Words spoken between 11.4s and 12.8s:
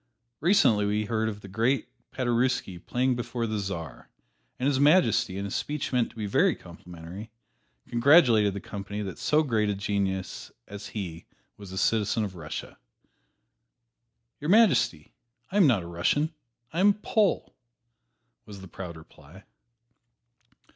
was a citizen of Russia.